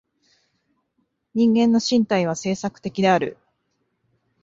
[1.35, 3.37] 人間の身体は制作的である。